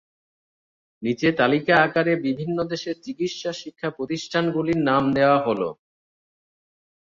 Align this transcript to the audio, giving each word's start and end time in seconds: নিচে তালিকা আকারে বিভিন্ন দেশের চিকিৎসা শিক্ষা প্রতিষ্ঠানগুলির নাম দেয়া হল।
নিচে 1.03 1.27
তালিকা 1.39 1.73
আকারে 1.85 2.13
বিভিন্ন 2.25 2.57
দেশের 2.71 2.95
চিকিৎসা 3.05 3.51
শিক্ষা 3.61 3.89
প্রতিষ্ঠানগুলির 3.97 4.79
নাম 4.89 5.03
দেয়া 5.15 5.37
হল। 5.45 5.61